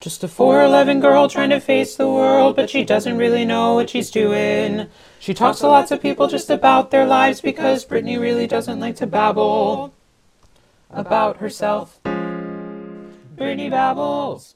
[0.00, 3.90] Just a 4'11 girl trying to face the world, but she doesn't really know what
[3.90, 4.86] she's doing.
[5.18, 8.96] She talks to lots of people just about their lives because Brittany really doesn't like
[8.96, 9.92] to babble
[10.88, 12.00] about herself.
[12.02, 14.54] Brittany babbles.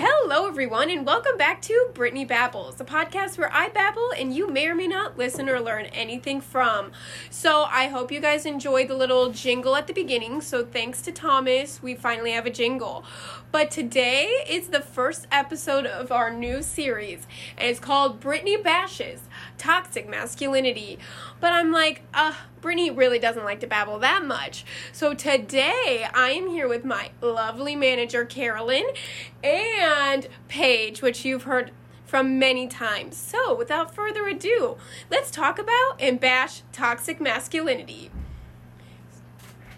[0.00, 4.48] Hello, everyone, and welcome back to Brittany Babbles, the podcast where I babble and you
[4.48, 6.92] may or may not listen or learn anything from.
[7.30, 10.40] So, I hope you guys enjoyed the little jingle at the beginning.
[10.40, 13.04] So, thanks to Thomas, we finally have a jingle.
[13.50, 17.26] But today is the first episode of our new series,
[17.56, 19.22] and it's called Brittany Bashes
[19.58, 20.98] Toxic Masculinity.
[21.40, 24.64] But I'm like, uh, Brittany really doesn't like to babble that much.
[24.92, 28.86] So today I am here with my lovely manager, Carolyn,
[29.42, 31.72] and Paige, which you've heard
[32.04, 33.16] from many times.
[33.16, 34.78] So without further ado,
[35.10, 38.10] let's talk about and bash toxic masculinity.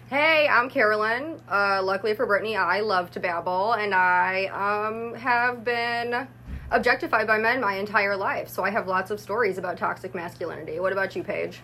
[0.09, 1.39] Hey, I'm Carolyn.
[1.49, 6.27] Uh, luckily for Brittany, I love to babble, and I um, have been
[6.71, 8.47] objectified by men my entire life.
[8.47, 10.79] So I have lots of stories about toxic masculinity.
[10.79, 11.59] What about you, Paige?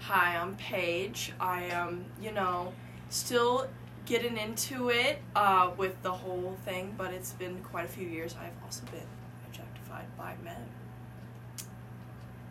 [0.00, 1.32] Hi, I'm Paige.
[1.40, 2.72] I am, you know,
[3.08, 3.66] still
[4.04, 8.34] getting into it uh, with the whole thing, but it's been quite a few years.
[8.38, 9.06] I've also been
[9.46, 10.62] objectified by men.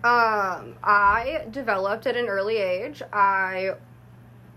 [0.04, 3.02] Um, I developed at an early age.
[3.14, 3.76] I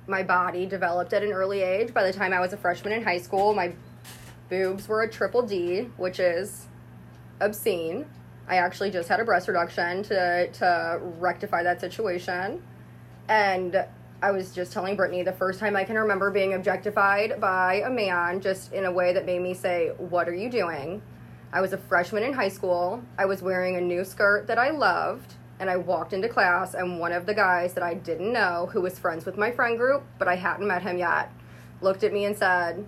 [0.09, 1.93] my body developed at an early age.
[1.93, 3.73] By the time I was a freshman in high school, my
[4.49, 6.67] boobs were a triple D, which is
[7.41, 8.07] obscene.
[8.49, 12.63] I actually just had a breast reduction to to rectify that situation.
[13.29, 13.85] And
[14.23, 17.91] I was just telling Brittany the first time I can remember being objectified by a
[17.91, 21.03] man just in a way that made me say, What are you doing?
[21.53, 23.03] I was a freshman in high school.
[23.19, 25.35] I was wearing a new skirt that I loved.
[25.59, 28.83] And I walked into class, and one of the guys that I didn't know, who
[28.83, 31.33] was friends with my friend group, but I hadn't met him yet,
[31.81, 32.87] looked at me and said,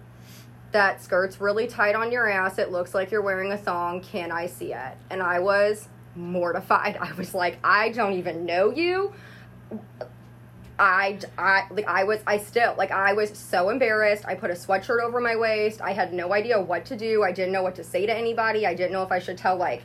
[0.72, 2.58] That skirt's really tight on your ass.
[2.58, 4.00] It looks like you're wearing a thong.
[4.00, 4.96] Can I see it?
[5.10, 6.96] And I was mortified.
[7.00, 9.12] I was like, I don't even know you
[10.78, 14.24] I, I like I was I still like I was so embarrassed.
[14.26, 15.80] I put a sweatshirt over my waist.
[15.80, 17.24] I had no idea what to do.
[17.24, 18.64] I didn't know what to say to anybody.
[18.64, 19.82] I didn't know if I should tell like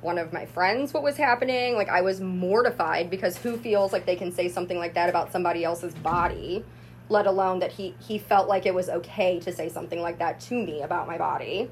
[0.00, 1.76] one of my friends what was happening.
[1.76, 5.30] Like I was mortified because who feels like they can say something like that about
[5.30, 6.64] somebody else's body,
[7.08, 10.40] let alone that he he felt like it was okay to say something like that
[10.40, 11.70] to me about my body.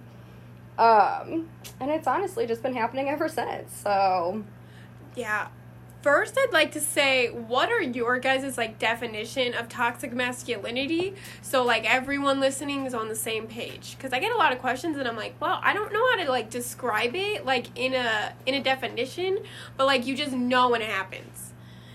[0.79, 1.49] Um
[1.81, 3.75] and it's honestly just been happening ever since.
[3.75, 4.45] So.
[5.15, 5.49] Yeah,
[6.03, 11.15] first i'd like to say what are your guys' like definition of toxic masculinity?
[11.41, 13.97] So like everyone listening is on the same page.
[13.97, 16.25] Because i get a lot of questions and i'm like well i don't know how
[16.25, 19.39] to like describe it like in a in a definition
[19.77, 21.53] but like you just know when it happens.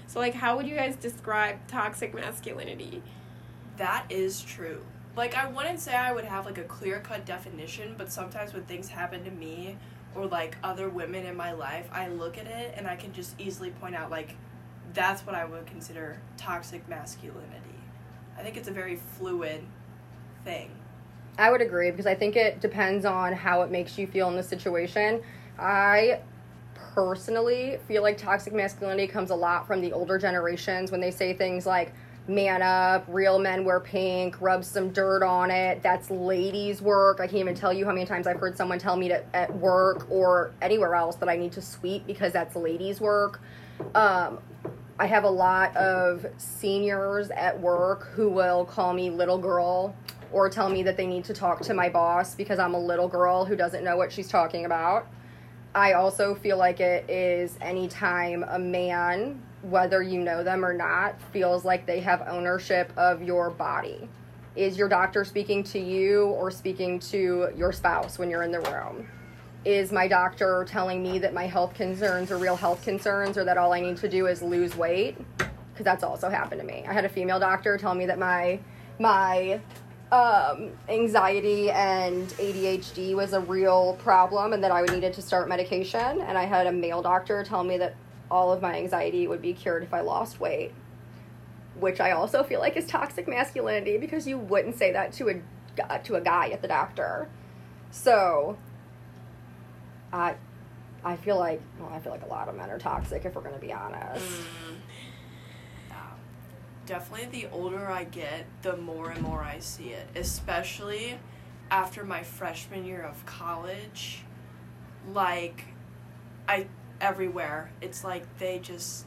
[0.07, 3.03] So like how would you guys describe toxic masculinity
[3.77, 4.83] That is true.
[5.15, 8.63] Like, I wouldn't say I would have like a clear cut definition, but sometimes when
[8.63, 9.77] things happen to me
[10.15, 13.39] or like other women in my life, I look at it and I can just
[13.39, 14.35] easily point out, like,
[14.93, 17.75] that's what I would consider toxic masculinity.
[18.37, 19.61] I think it's a very fluid
[20.43, 20.71] thing.
[21.37, 24.35] I would agree because I think it depends on how it makes you feel in
[24.35, 25.21] the situation.
[25.59, 26.21] I
[26.73, 31.33] personally feel like toxic masculinity comes a lot from the older generations when they say
[31.33, 31.93] things like
[32.27, 35.81] man up, real men wear pink, rub some dirt on it.
[35.81, 37.19] That's ladies' work.
[37.19, 39.53] I can't even tell you how many times I've heard someone tell me to at
[39.55, 43.41] work or anywhere else that I need to sweep because that's ladies' work.
[43.95, 44.39] Um,
[44.99, 49.95] I have a lot of seniors at work who will call me little girl
[50.31, 53.07] or tell me that they need to talk to my boss because I'm a little
[53.07, 55.07] girl who doesn't know what she's talking about.
[55.75, 61.19] I also feel like it is anytime a man, whether you know them or not,
[61.33, 64.07] feels like they have ownership of your body.
[64.55, 68.61] Is your doctor speaking to you or speaking to your spouse when you're in the
[68.61, 69.07] room?
[69.65, 73.57] Is my doctor telling me that my health concerns are real health concerns or that
[73.57, 75.17] all I need to do is lose weight?
[75.37, 76.85] Because that's also happened to me.
[76.87, 78.59] I had a female doctor tell me that my
[78.99, 79.59] my
[80.11, 86.21] um, anxiety and ADHD was a real problem and that I needed to start medication.
[86.21, 87.95] And I had a male doctor tell me that
[88.29, 90.73] all of my anxiety would be cured if I lost weight,
[91.79, 95.99] which I also feel like is toxic masculinity because you wouldn't say that to a
[96.03, 97.29] to a guy at the doctor.
[97.91, 98.57] So
[100.11, 100.35] I
[101.03, 103.41] I feel like well, I feel like a lot of men are toxic if we're
[103.41, 104.25] gonna be honest.
[105.89, 105.95] Yeah.
[106.85, 111.19] Definitely the older I get, the more and more I see it, especially
[111.69, 114.23] after my freshman year of college.
[115.13, 115.65] Like,
[116.47, 116.67] I
[117.01, 117.71] everywhere.
[117.81, 119.05] It's like they just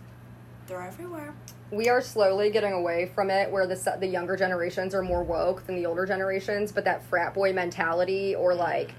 [0.66, 1.34] They're everywhere.
[1.70, 5.66] we are slowly getting away from it where the the younger generations are more woke
[5.66, 8.92] than the older generations but that frat boy mentality or like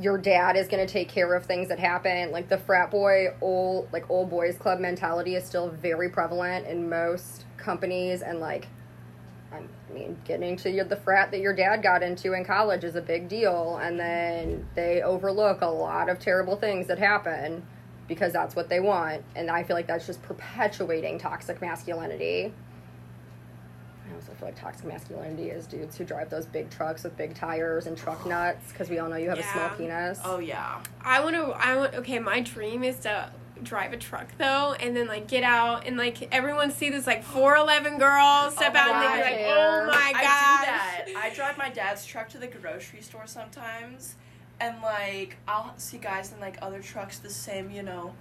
[0.00, 3.26] your dad is going to take care of things that happen like the frat boy
[3.42, 8.68] old like old boys club mentality is still very prevalent in most companies and like
[9.52, 9.60] I
[9.92, 13.28] mean, getting to the frat that your dad got into in college is a big
[13.28, 17.62] deal, and then they overlook a lot of terrible things that happen
[18.14, 22.52] because that's what they want, and I feel like that's just perpetuating toxic masculinity.
[24.10, 27.34] I also feel like toxic masculinity is dudes who drive those big trucks with big
[27.34, 30.20] tires and truck nuts because we all know you have a small penis.
[30.24, 30.82] Oh yeah.
[31.00, 31.42] I want to.
[31.52, 31.94] I want.
[31.94, 33.30] Okay, my dream is to
[33.62, 37.22] drive a truck though, and then like get out and like everyone see this like
[37.22, 39.56] four eleven girl oh step Oh out and they be like, gosh.
[39.56, 40.22] oh my god.
[40.22, 41.22] I do that.
[41.22, 44.16] I drive my dad's truck to the grocery store sometimes,
[44.62, 48.14] and like I'll see guys in like other trucks the same, you know,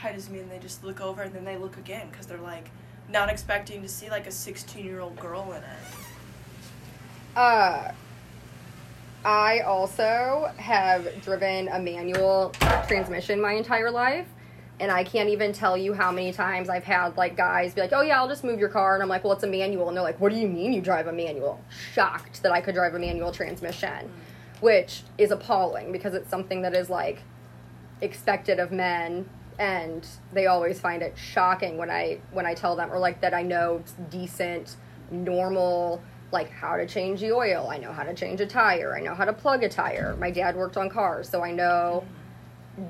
[0.00, 2.38] height as me, and they just look over and then they look again because they're
[2.38, 2.70] like
[3.10, 7.36] not expecting to see like a sixteen year old girl in it.
[7.36, 7.92] Uh,
[9.22, 12.52] I also have driven a manual
[12.88, 14.26] transmission my entire life.
[14.78, 17.94] And I can't even tell you how many times I've had like guys be like,
[17.94, 19.96] "Oh yeah, I'll just move your car," and I'm like, "Well, it's a manual," and
[19.96, 21.58] they're like, "What do you mean you drive a manual?"
[21.94, 24.10] Shocked that I could drive a manual transmission,
[24.60, 27.22] which is appalling because it's something that is like
[28.00, 32.92] expected of men, and they always find it shocking when I when I tell them
[32.92, 34.76] or like that I know decent,
[35.10, 37.68] normal like how to change the oil.
[37.70, 38.96] I know how to change a tire.
[38.96, 40.16] I know how to plug a tire.
[40.18, 42.04] My dad worked on cars, so I know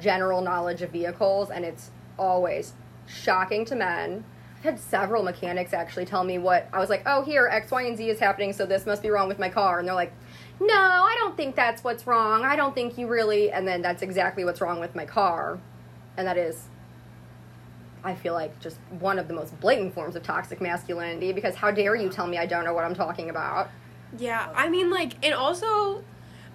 [0.01, 2.73] general knowledge of vehicles, and it's always
[3.07, 4.25] shocking to men.
[4.57, 7.83] I've had several mechanics actually tell me what I was like, oh, here, X, Y,
[7.83, 9.79] and Z is happening, so this must be wrong with my car.
[9.79, 10.13] And they're like,
[10.61, 12.45] no, I don't think that's what's wrong.
[12.45, 13.51] I don't think you really.
[13.51, 15.59] And then that's exactly what's wrong with my car.
[16.17, 16.69] And that is,
[18.03, 21.71] I feel like, just one of the most blatant forms of toxic masculinity because how
[21.71, 23.69] dare you tell me I don't know what I'm talking about?
[24.17, 26.05] Yeah, I mean, like, and also,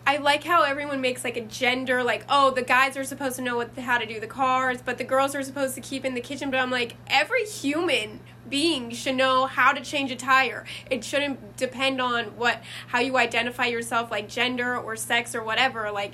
[0.08, 3.44] I like how everyone makes like a gender, like, oh, the guys are supposed to
[3.44, 6.16] know what how to do the cars, but the girls are supposed to keep in
[6.16, 6.50] the kitchen.
[6.50, 10.66] But I'm like, every human being should know how to change a tire.
[10.90, 15.92] It shouldn't depend on what how you identify yourself, like gender or sex or whatever.
[15.92, 16.14] Like,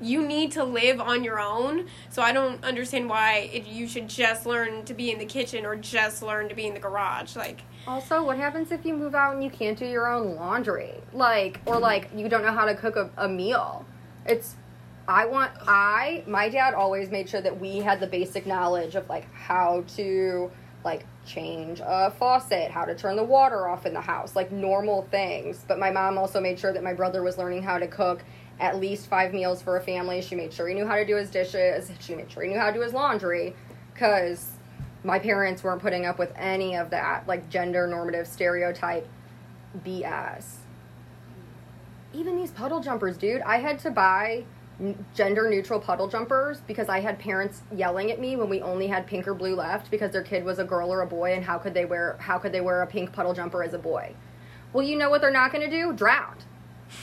[0.00, 1.86] you need to live on your own.
[2.08, 5.66] So I don't understand why it, you should just learn to be in the kitchen
[5.66, 7.36] or just learn to be in the garage.
[7.36, 10.94] Like, Also, what happens if you move out and you can't do your own laundry?
[11.12, 13.84] Like, or like you don't know how to cook a, a meal?
[14.24, 14.56] It's,
[15.06, 19.08] I want, I, my dad always made sure that we had the basic knowledge of
[19.08, 20.50] like how to,
[20.84, 25.02] like, change a faucet, how to turn the water off in the house, like normal
[25.10, 25.64] things.
[25.66, 28.22] But my mom also made sure that my brother was learning how to cook
[28.58, 30.20] at least five meals for a family.
[30.20, 31.90] She made sure he knew how to do his dishes.
[32.00, 33.54] She made sure he knew how to do his laundry.
[33.92, 34.52] Because
[35.02, 39.06] my parents weren't putting up with any of that, like gender normative stereotype
[39.84, 40.56] BS.
[42.12, 43.40] Even these puddle jumpers, dude.
[43.42, 44.44] I had to buy
[45.14, 49.06] gender neutral puddle jumpers because I had parents yelling at me when we only had
[49.06, 51.58] pink or blue left because their kid was a girl or a boy and how
[51.58, 54.14] could they wear how could they wear a pink puddle jumper as a boy?
[54.72, 55.92] Well, you know what they're not going to do?
[55.92, 56.36] Drown.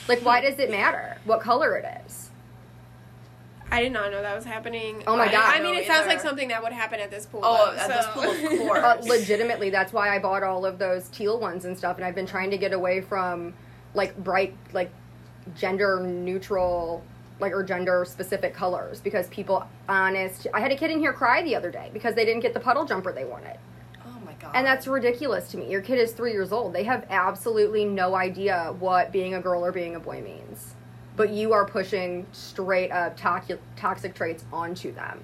[0.07, 2.29] Like why does it matter what color it is?
[3.69, 5.03] I did not know that was happening.
[5.07, 5.55] Oh my I- God.
[5.55, 7.41] I, mean, No, it sounds like something that would happen at this pool.
[7.43, 8.79] Oh, though, at this so- pool, of course.
[8.79, 11.97] Uh, legitimately, that's why I bought all of those teal ones and stuff.
[11.97, 13.53] And I've been trying to get away from
[13.93, 14.89] like bright, like
[15.57, 17.03] gender neutral,
[17.39, 20.47] like or gender specific colors because people, honest.
[20.53, 22.59] I had a kid in here cry the other day because they didn't get the
[22.59, 23.57] puddle jumper they wanted.
[24.05, 24.51] Oh my god.
[24.55, 25.69] And that's ridiculous to me.
[25.69, 26.73] Your kid is three years old.
[26.73, 30.75] They have absolutely no idea what being a girl or being a boy means.
[31.15, 35.23] But you are pushing straight up toxic, toxic traits onto them.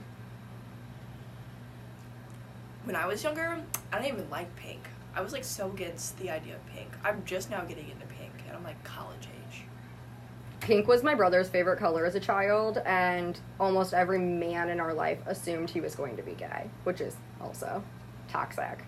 [2.84, 4.82] when I was younger, I didn't even like pink.
[5.16, 6.90] I was like so against the idea of pink.
[7.04, 9.33] I'm just now getting into pink, and I'm like college age.
[10.64, 14.94] Pink was my brother's favorite color as a child, and almost every man in our
[14.94, 17.84] life assumed he was going to be gay, which is also
[18.30, 18.86] toxic.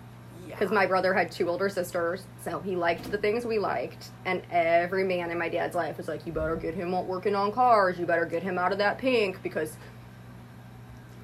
[0.48, 0.55] Yeah.
[0.58, 4.41] Because my brother had two older sisters, so he liked the things we liked, and
[4.51, 8.00] every man in my dad's life was like, "You better get him working on cars.
[8.00, 9.75] You better get him out of that pink," because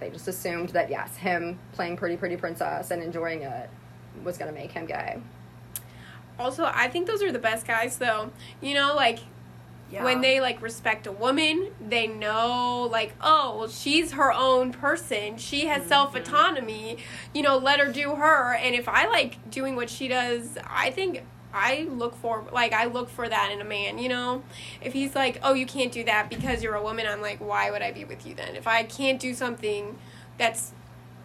[0.02, 3.70] they just assumed that yes, him playing Pretty Pretty Princess and enjoying it
[4.22, 5.22] was going to make him gay.
[6.38, 8.32] Also, I think those are the best guys, though.
[8.60, 9.20] You know, like
[9.92, 10.04] yeah.
[10.04, 15.38] when they like respect a woman, they know like, oh, well, she's her own person.
[15.38, 15.90] She has mm-hmm.
[15.90, 16.98] self autonomy.
[17.34, 18.54] You know, let her do her.
[18.54, 22.86] And if I like doing what she does, I think I look for like I
[22.86, 23.98] look for that in a man.
[23.98, 24.44] You know,
[24.82, 27.72] if he's like, oh, you can't do that because you're a woman, I'm like, why
[27.72, 28.56] would I be with you then?
[28.56, 29.98] If I can't do something
[30.38, 30.74] that's,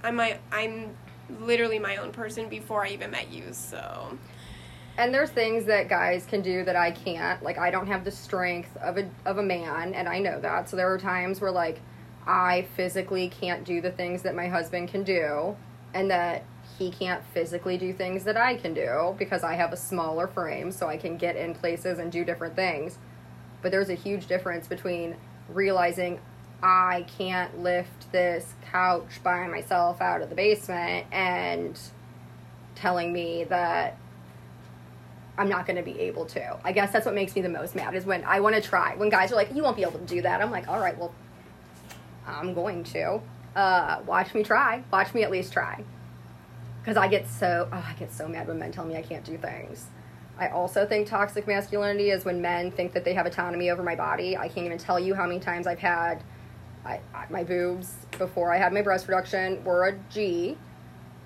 [0.02, 0.96] I might, I'm
[1.40, 3.52] literally my own person before I even met you.
[3.52, 4.18] So
[4.98, 7.42] And there's things that guys can do that I can't.
[7.42, 10.68] Like I don't have the strength of a of a man, and I know that.
[10.68, 11.80] So there are times where like
[12.26, 15.56] I physically can't do the things that my husband can do,
[15.92, 16.44] and that
[16.78, 20.72] he can't physically do things that I can do because I have a smaller frame,
[20.72, 22.98] so I can get in places and do different things.
[23.62, 25.16] But there's a huge difference between
[25.48, 26.20] realizing
[26.62, 31.78] I can't lift this couch by myself out of the basement and
[32.74, 33.98] telling me that
[35.38, 36.58] I'm not going to be able to.
[36.64, 38.96] I guess that's what makes me the most mad is when I want to try.
[38.96, 40.96] When guys are like, "You won't be able to do that," I'm like, "All right,
[40.96, 41.14] well,
[42.26, 43.20] I'm going to.
[43.54, 44.82] Uh, watch me try.
[44.92, 45.84] Watch me at least try."
[46.80, 49.24] Because I get so oh, I get so mad when men tell me I can't
[49.24, 49.86] do things.
[50.38, 53.96] I also think toxic masculinity is when men think that they have autonomy over my
[53.96, 54.36] body.
[54.36, 56.22] I can't even tell you how many times I've had
[56.86, 60.56] I, I, my boobs before I had my breast reduction were a G,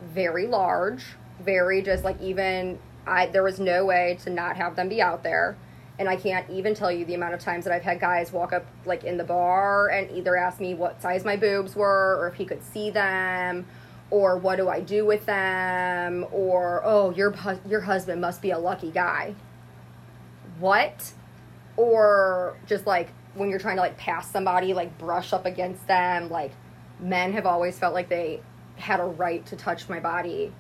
[0.02, 1.04] very large,
[1.40, 5.22] very just like even I there was no way to not have them be out
[5.22, 5.56] there.
[5.98, 8.54] And I can't even tell you the amount of times that I've had guys walk
[8.54, 12.28] up like in the bar and either ask me what size my boobs were or
[12.28, 13.66] if he could see them
[14.10, 17.34] or what do I do with them or oh your
[17.68, 19.34] your husband must be a lucky guy.
[20.58, 21.12] What?
[21.76, 26.30] Or just like when you're trying to like pass somebody like brush up against them
[26.30, 26.52] like
[26.98, 28.40] men have always felt like they
[28.76, 30.52] had a right to touch my body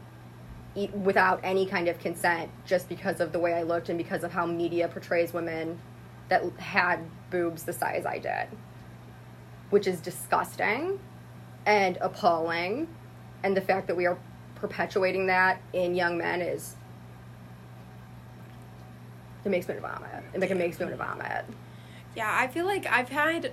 [0.92, 4.32] without any kind of consent just because of the way I looked and because of
[4.32, 5.80] how media portrays women
[6.28, 7.00] that had
[7.30, 8.46] boobs the size I did
[9.70, 11.00] which is disgusting
[11.66, 12.88] and appalling
[13.42, 14.18] and the fact that we are
[14.56, 16.76] perpetuating that in young men is
[19.44, 20.22] it makes me vomit.
[20.34, 21.46] It like it makes me vomit.
[22.14, 23.52] yeah, I feel like I've had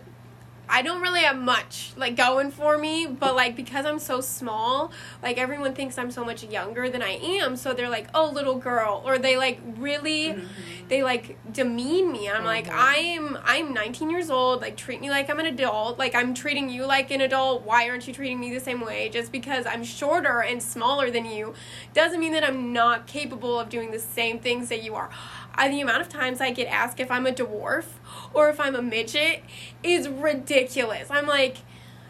[0.70, 4.92] I don't really have much like going for me, but like because I'm so small,
[5.24, 8.56] like everyone thinks I'm so much younger than I am, so they're like, "Oh, little
[8.56, 10.88] girl," or they like really mm-hmm.
[10.90, 12.30] they like demean me.
[12.30, 13.36] I'm like, mm-hmm.
[13.36, 15.98] "I'm I'm 19 years old, like treat me like I'm an adult.
[15.98, 17.64] Like I'm treating you like an adult.
[17.64, 19.10] Why aren't you treating me the same way?
[19.10, 21.54] Just because I'm shorter and smaller than you
[21.94, 25.10] doesn't mean that I'm not capable of doing the same things that you are."
[25.58, 27.86] I, the amount of times I get asked if I'm a dwarf
[28.34, 29.44] or if I'm a midget
[29.84, 31.10] is ridiculous.
[31.10, 31.58] I'm like,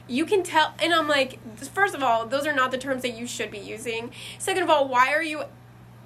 [0.07, 3.17] you can tell, and I'm like, first of all, those are not the terms that
[3.17, 4.11] you should be using.
[4.37, 5.43] Second of all, why are you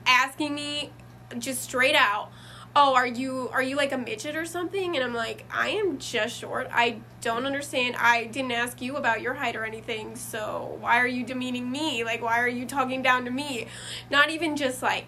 [0.05, 0.91] asking me
[1.37, 2.31] just straight out?
[2.73, 4.95] Oh, are you are you like a midget or something?
[4.95, 6.69] And I'm like, I am just short.
[6.71, 7.97] I don't understand.
[7.97, 10.15] I didn't ask you about your height or anything.
[10.15, 12.05] So why are you demeaning me?
[12.05, 13.67] Like, why are you talking down to me?
[14.09, 15.07] Not even just like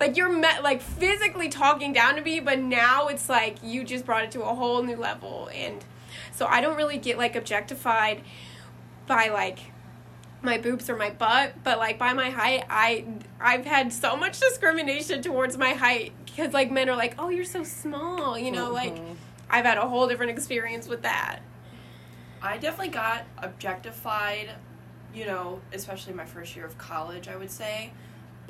[0.00, 4.04] like you're met like physically talking down to me but now it's like you just
[4.04, 5.48] brought it to a whole new level.
[5.54, 5.84] And
[6.32, 8.22] so i don't really get like objectified
[9.06, 9.58] by like
[10.42, 13.04] my boobs or my butt but like by my height i
[13.38, 17.44] i've had so much discrimination towards my height because like men are like oh you're
[17.44, 19.12] so small you know like mm-hmm.
[19.50, 21.40] i've had a whole different experience with that.
[22.42, 24.50] I definitely got objectified,
[25.14, 27.92] you know, especially my first year of college, I would say.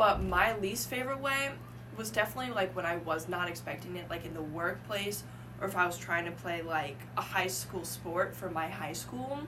[0.01, 1.51] But my least favorite way
[1.95, 5.25] was definitely like when I was not expecting it, like in the workplace,
[5.61, 8.95] or if I was trying to play like a high school sport for my high
[8.95, 9.41] school.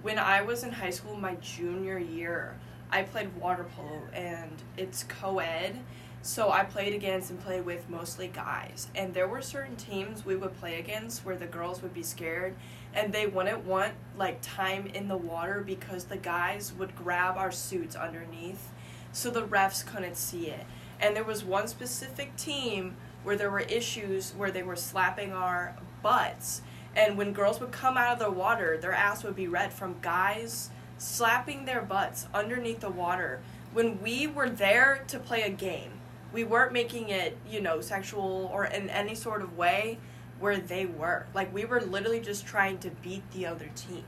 [0.00, 2.56] When I was in high school, my junior year,
[2.90, 5.78] I played water polo and it's co ed.
[6.22, 8.88] So I played against and played with mostly guys.
[8.94, 12.54] And there were certain teams we would play against where the girls would be scared
[12.94, 17.52] and they wouldn't want like time in the water because the guys would grab our
[17.52, 18.70] suits underneath
[19.12, 20.64] so the refs couldn't see it.
[21.00, 25.76] And there was one specific team where there were issues where they were slapping our
[26.02, 26.62] butts.
[26.94, 29.96] And when girls would come out of the water, their ass would be red from
[30.00, 33.40] guys slapping their butts underneath the water
[33.72, 35.92] when we were there to play a game.
[36.32, 39.98] We weren't making it, you know, sexual or in any sort of way
[40.38, 41.26] where they were.
[41.34, 44.04] Like we were literally just trying to beat the other team.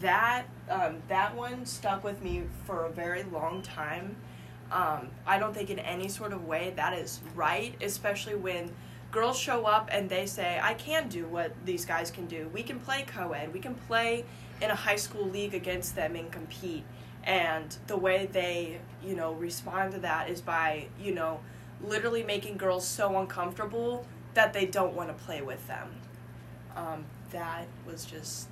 [0.00, 4.16] That um, that one stuck with me for a very long time.
[4.74, 8.72] Um, I don't think in any sort of way that is right, especially when
[9.12, 12.50] girls show up and they say, I can do what these guys can do.
[12.52, 14.24] We can play co ed, we can play
[14.60, 16.82] in a high school league against them and compete.
[17.22, 21.38] And the way they, you know, respond to that is by, you know,
[21.80, 24.04] literally making girls so uncomfortable
[24.34, 25.88] that they don't want to play with them.
[26.74, 28.48] Um, that was just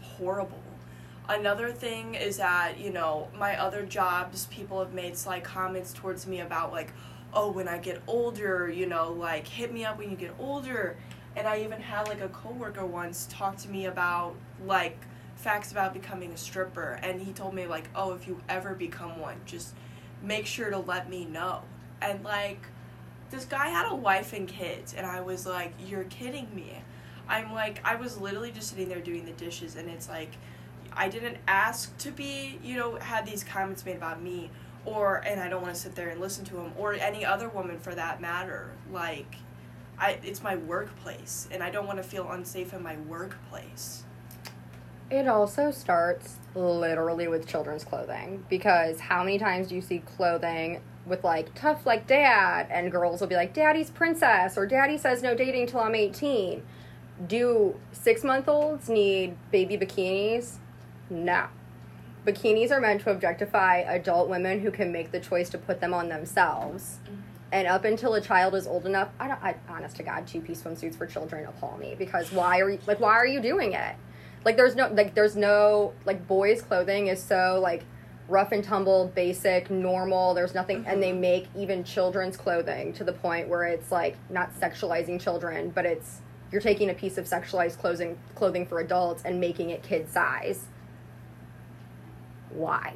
[0.00, 0.62] horrible.
[1.28, 6.26] Another thing is that, you know, my other jobs, people have made slight comments towards
[6.26, 6.92] me about, like,
[7.32, 10.96] oh, when I get older, you know, like, hit me up when you get older.
[11.36, 14.34] And I even had, like, a coworker once talk to me about,
[14.66, 14.98] like,
[15.42, 16.98] facts about becoming a stripper.
[17.02, 19.74] And he told me like oh if you ever become one just
[20.22, 21.62] make sure to let me know.
[22.00, 22.66] And like
[23.30, 26.82] this guy had a wife and kids and i was like you're kidding me.
[27.28, 30.32] I'm like i was literally just sitting there doing the dishes and it's like
[30.96, 34.50] i didn't ask to be you know had these comments made about me
[34.84, 37.48] or and i don't want to sit there and listen to them or any other
[37.48, 39.36] woman for that matter like
[39.98, 44.04] I, it's my workplace and i don't want to feel unsafe in my workplace
[45.10, 50.80] It also starts literally with children's clothing because how many times do you see clothing
[51.06, 55.22] with like tough like dad and girls will be like daddy's princess or daddy says
[55.22, 56.62] no dating till I'm 18.
[57.26, 60.58] Do 6 month olds need baby bikinis?
[61.12, 61.46] No.
[62.26, 65.92] Bikinis are meant to objectify adult women who can make the choice to put them
[65.92, 66.98] on themselves.
[67.04, 67.20] Mm-hmm.
[67.52, 69.42] And up until a child is old enough, I don't.
[69.42, 72.78] I, honest to God, two piece swimsuits for children appall me because why are you
[72.86, 73.94] like why are you doing it?
[74.44, 77.84] Like there's no like there's no like boys clothing is so like
[78.28, 80.32] rough and tumble, basic, normal.
[80.32, 81.20] There's nothing, and they mm-hmm.
[81.20, 86.22] make even children's clothing to the point where it's like not sexualizing children, but it's
[86.50, 90.66] you're taking a piece of sexualized clothing clothing for adults and making it kid size.
[92.54, 92.94] Why?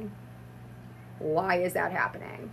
[1.18, 2.52] Why is that happening?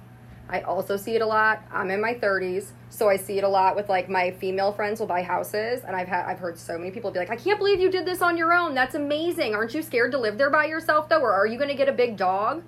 [0.50, 1.62] I also see it a lot.
[1.72, 5.00] I'm in my 30s, so I see it a lot with like my female friends
[5.00, 7.57] will buy houses, and I've had I've heard so many people be like, "I can't
[7.57, 8.75] believe you did this on your own.
[8.75, 9.55] That's amazing.
[9.55, 11.89] Aren't you scared to live there by yourself though, or are you going to get
[11.89, 12.62] a big dog?"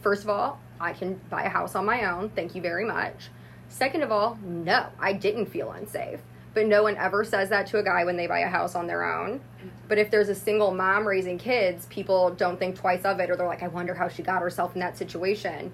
[0.00, 2.30] First of all, I can buy a house on my own.
[2.30, 3.30] Thank you very much.
[3.68, 6.20] Second of all, no, I didn't feel unsafe.
[6.54, 8.86] But no one ever says that to a guy when they buy a house on
[8.86, 9.40] their own.
[9.88, 13.36] But if there's a single mom raising kids, people don't think twice of it, or
[13.36, 15.72] they're like, I wonder how she got herself in that situation.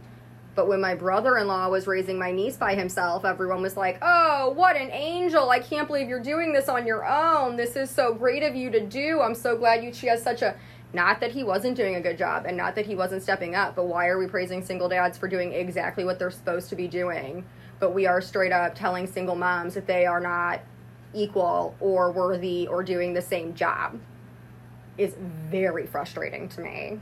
[0.55, 3.99] But when my brother in law was raising my niece by himself, everyone was like,
[4.01, 5.51] Oh, what an angel.
[5.51, 7.57] I can't believe you're doing this on your own.
[7.57, 9.21] This is so great of you to do.
[9.21, 10.55] I'm so glad you she has such a
[10.93, 13.75] not that he wasn't doing a good job and not that he wasn't stepping up,
[13.75, 16.87] but why are we praising single dads for doing exactly what they're supposed to be
[16.87, 17.45] doing?
[17.81, 20.61] But we are straight up telling single moms that they are not
[21.15, 24.01] equal or worthy or doing the same job.
[24.97, 25.15] Is
[25.51, 27.01] very frustrating to me.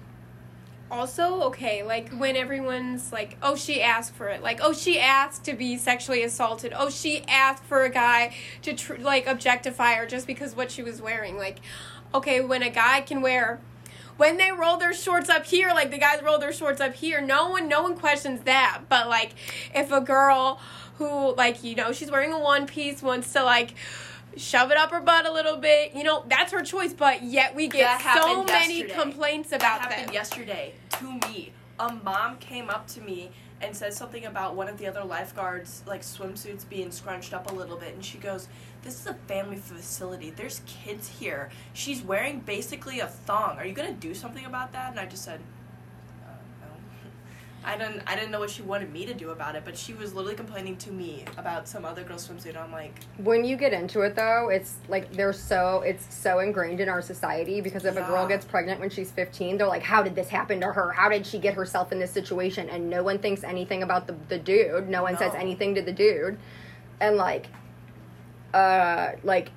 [0.91, 5.43] also okay like when everyone's like oh she asked for it like oh she asked
[5.45, 10.07] to be sexually assaulted oh she asked for a guy to tr- like objectify her
[10.07, 11.61] just because what she was wearing like
[12.15, 13.59] okay when a guy can wear
[14.19, 17.23] when they roll their shorts up here like the guys roll their shorts up here
[17.23, 19.33] no one no one questions that but like
[19.75, 20.61] if a girl
[20.99, 23.75] who like you know she's wearing a one piece wants to like
[24.37, 27.55] shove it up her butt a little bit you know that's her choice but yet
[27.55, 29.03] we get so many yesterday.
[29.03, 30.15] complaints about that happened them.
[30.15, 31.53] yesterday to me.
[31.79, 35.83] A mom came up to me and said something about one of the other lifeguards
[35.87, 38.49] like swimsuits being scrunched up a little bit and she goes
[38.83, 40.31] this is a family facility.
[40.31, 41.51] There's kids here.
[41.73, 43.57] She's wearing basically a thong.
[43.57, 44.91] Are you going to do something about that?
[44.91, 45.41] And i just said
[47.65, 48.03] I didn't.
[48.07, 50.35] I didn't know what she wanted me to do about it, but she was literally
[50.35, 52.57] complaining to me about some other girl's swimsuit.
[52.57, 56.81] I'm like, When you get into it though, it's like they're so it's so ingrained
[56.81, 60.03] in our society because if a girl gets pregnant when she's 15, they're like, "How
[60.03, 60.91] did this happen to her?
[60.93, 64.17] How did she get herself in this situation?" And no one thinks anything about the
[64.29, 64.89] the dude.
[64.89, 66.39] No one says anything to the dude.
[67.01, 67.47] And like
[68.55, 69.51] uh like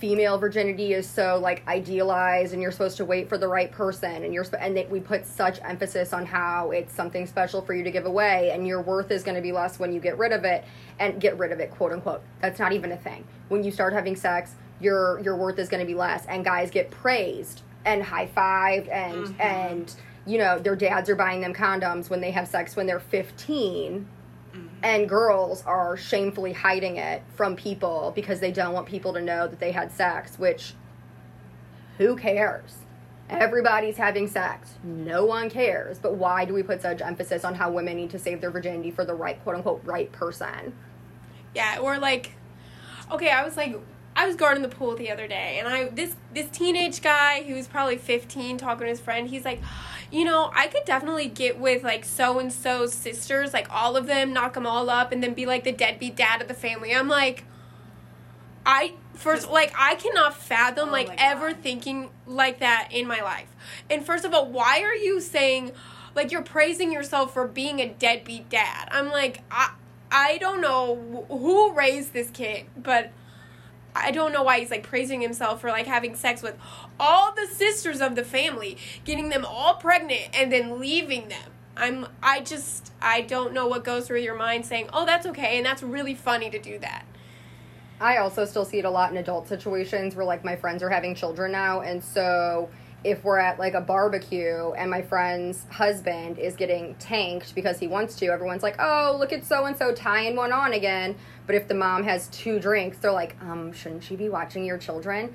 [0.00, 4.24] female virginity is so like idealized and you're supposed to wait for the right person
[4.24, 7.74] and you're sp- and that we put such emphasis on how it's something special for
[7.74, 10.16] you to give away and your worth is going to be less when you get
[10.16, 10.64] rid of it
[10.98, 12.22] and get rid of it quote unquote.
[12.40, 13.24] That's not even a thing.
[13.48, 16.70] When you start having sex your your worth is going to be less and guys
[16.70, 19.40] get praised and high-fived and mm-hmm.
[19.40, 19.94] and
[20.26, 24.06] you know their dads are buying them condoms when they have sex when they're 15
[24.82, 29.46] and girls are shamefully hiding it from people because they don't want people to know
[29.46, 30.74] that they had sex which
[31.98, 32.76] who cares?
[33.28, 34.70] Everybody's having sex.
[34.82, 35.98] No one cares.
[35.98, 38.90] But why do we put such emphasis on how women need to save their virginity
[38.90, 40.72] for the right quote unquote right person?
[41.54, 42.32] Yeah, or like,
[43.12, 43.78] okay, I was like,
[44.16, 47.54] I was guarding the pool the other day, and I this this teenage guy who
[47.54, 49.28] was probably fifteen talking to his friend.
[49.28, 49.60] He's like,
[50.10, 54.06] you know, I could definitely get with like so and so's sisters, like all of
[54.06, 56.94] them, knock them all up, and then be like the deadbeat dad of the family.
[56.94, 57.44] I'm like,
[58.66, 63.48] I first like I cannot fathom Oh like ever thinking like that in my life.
[63.88, 65.72] And first of all, why are you saying
[66.14, 68.88] like you're praising yourself for being a deadbeat dad?
[68.90, 69.74] I'm like I
[70.10, 73.12] I don't know who raised this kid, but
[73.94, 76.56] I don't know why he's like praising himself for like having sex with
[76.98, 81.52] all the sisters of the family, getting them all pregnant and then leaving them.
[81.76, 85.56] I'm I just I don't know what goes through your mind saying, "Oh, that's okay."
[85.56, 87.04] And that's really funny to do that.
[88.00, 90.88] I also still see it a lot in adult situations where like my friends are
[90.88, 92.70] having children now and so
[93.02, 97.86] if we're at like a barbecue and my friend's husband is getting tanked because he
[97.86, 101.16] wants to, everyone's like, "Oh, look at so and so tying one on again."
[101.50, 104.78] But if the mom has two drinks, they're like, "Um, shouldn't she be watching your
[104.78, 105.34] children?"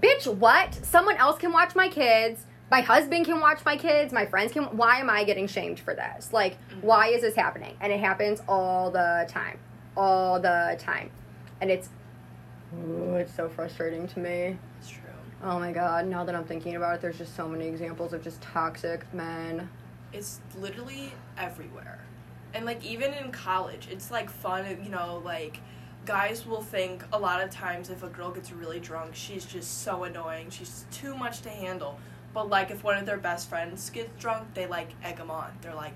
[0.00, 0.72] Bitch, what?
[0.72, 2.46] Someone else can watch my kids.
[2.70, 4.12] My husband can watch my kids.
[4.12, 4.66] My friends can.
[4.76, 6.32] Why am I getting shamed for this?
[6.32, 7.76] Like, why is this happening?
[7.80, 9.58] And it happens all the time,
[9.96, 11.10] all the time,
[11.60, 11.88] and it's,
[12.72, 14.56] ooh, it's so frustrating to me.
[14.78, 15.00] It's true.
[15.42, 18.22] Oh my god, now that I'm thinking about it, there's just so many examples of
[18.22, 19.68] just toxic men.
[20.12, 22.05] It's literally everywhere.
[22.54, 25.60] And like even in college, it's like fun, you know, like
[26.06, 29.82] guys will think a lot of times if a girl gets really drunk, she's just
[29.82, 30.50] so annoying.
[30.50, 31.98] She's too much to handle.
[32.32, 35.50] But like if one of their best friends gets drunk, they like egg them on.
[35.62, 35.94] They're like,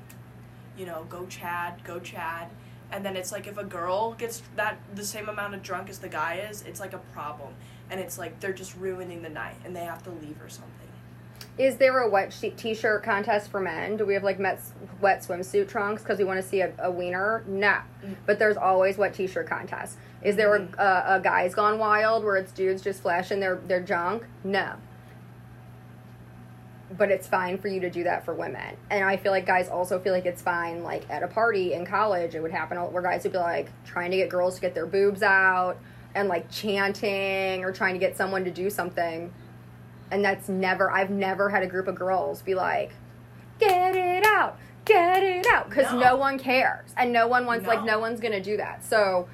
[0.77, 2.49] you know, go Chad, go Chad.
[2.93, 5.99] And then it's like if a girl gets that the same amount of drunk as
[5.99, 7.55] the guy is, it's like a problem.
[7.89, 10.90] And it's like they're just ruining the night and they have to leave or something.
[11.61, 13.99] Is there a wet t-shirt contest for men?
[13.99, 14.63] Do we have like met-
[15.03, 17.45] wet swimsuit trunks because we want to see a, a wiener?
[17.47, 17.81] No,
[18.25, 19.99] but there's always wet t-shirt contests.
[20.23, 20.81] Is there a, mm-hmm.
[20.81, 24.25] a, a guys gone wild where it's dudes just flashing their their junk?
[24.43, 24.77] No.
[26.97, 29.69] But it's fine for you to do that for women, and I feel like guys
[29.69, 30.83] also feel like it's fine.
[30.83, 34.13] Like at a party in college, it would happen where guys would be like trying
[34.13, 35.77] to get girls to get their boobs out
[36.15, 39.31] and like chanting or trying to get someone to do something
[40.11, 42.93] and that's never i've never had a group of girls be like
[43.59, 46.01] get it out get it out because no.
[46.01, 46.17] No.
[46.17, 47.95] one cares and no one wants like No.
[47.95, 49.29] no one's gonna do that so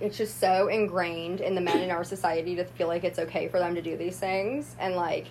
[0.00, 3.48] it's just so ingrained in the men in our society to feel like it's okay
[3.48, 5.26] for them to do these things and like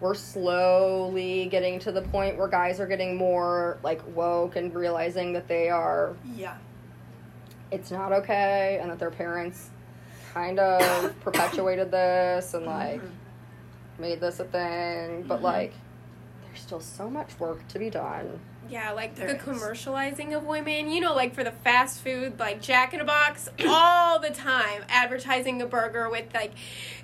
[0.00, 5.32] we're slowly getting to the point where guys are getting more like woke and realizing
[5.32, 6.56] that they are Yeah.
[7.70, 9.70] it's not okay and that their parents
[10.34, 13.06] kind of perpetuated this and like mm-hmm.
[13.98, 15.42] Made this a thing but Mhm.
[15.44, 15.72] like
[16.46, 19.42] there's still so much work to be done Yeah, like There the is.
[19.42, 23.48] commercializing of women, you know, like for the fast food, like Jack in a Box,
[23.66, 26.52] all the time advertising a burger with like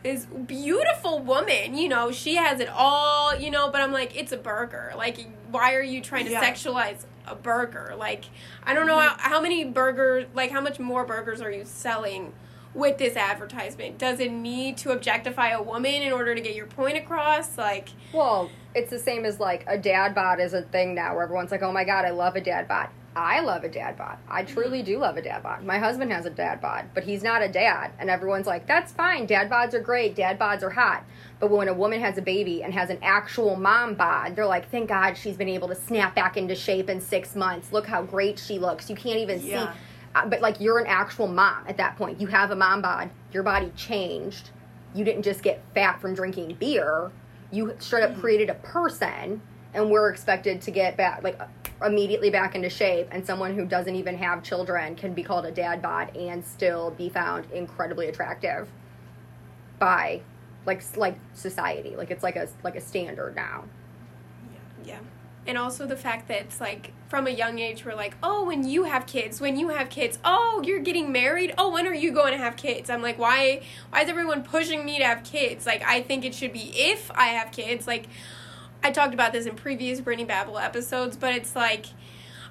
[0.04, 4.30] this beautiful woman, you know, she has it all, you know, but I'm like, it's
[4.32, 4.92] a burger.
[4.96, 5.18] Like,
[5.50, 6.42] why are you trying to Yeah.
[6.42, 7.92] sexualize a burger?
[7.98, 8.26] Like,
[8.64, 12.32] I don't know how, how many burgers, like, how much more burgers are you selling?
[12.74, 16.66] With this advertisement, does it need to objectify a woman in order to get your
[16.66, 17.56] point across?
[17.58, 21.24] Like, well it's the same as like a dad bod is a thing now where
[21.24, 24.18] everyone's like oh my god i love a dad bod i love a dad bod
[24.28, 27.22] i truly do love a dad bod my husband has a dad bod but he's
[27.22, 27.90] not a dad.
[27.98, 29.26] And everyone's like that's fine.
[29.26, 30.14] Dad bods are great.
[30.14, 31.04] Dad bods are hot.
[31.40, 34.70] But when a woman has a baby and has an actual mom bod they're like
[34.70, 37.72] thank god she's been able to snap back into shape in six months.
[37.72, 38.90] Look how great she looks.
[38.90, 39.62] You can't even see Yeah.
[39.64, 39.74] uh,
[40.26, 42.20] but like you're an actual mom at that point.
[42.20, 43.10] You have a mom bod.
[43.32, 44.50] Your body changed.
[44.94, 47.10] You didn't just get fat from drinking beer.
[47.50, 49.40] You straight up created a person,
[49.74, 51.40] and we're expected to get back like
[51.84, 53.08] immediately back into shape.
[53.10, 56.90] And someone who doesn't even have children can be called a dad bod and still
[56.92, 58.68] be found incredibly attractive
[59.78, 60.22] by
[60.66, 61.94] like like society.
[61.96, 63.64] Like it's like a like a standard now.
[64.84, 65.00] Yeah.
[65.48, 68.68] And also the fact that it's like from a young age we're like, oh, when
[68.68, 71.54] you have kids, when you have kids, oh, you're getting married.
[71.56, 72.90] Oh, when are you going to have kids?
[72.90, 73.62] I'm like, why?
[73.88, 75.64] Why is everyone pushing me to have kids?
[75.64, 77.86] Like, I think it should be if I have kids.
[77.86, 78.08] Like,
[78.84, 81.86] I talked about this in previous Brittany Babble episodes, but it's like.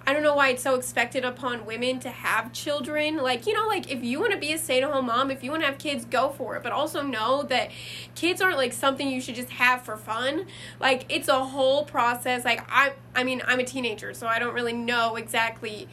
[0.08, 3.18] I don't know why it's so expected upon women to have children.
[3.18, 5.44] Like, you know, like if you want to be a stay at home mom, if
[5.44, 6.64] you want to have kids, go for it.
[6.64, 7.72] But also know that
[8.16, 10.46] kids aren't like something you should just have for fun.
[10.80, 12.46] Like, it's a whole process.
[12.46, 15.90] Like, I, I mean, I'm a teenager, so I don't really know exactly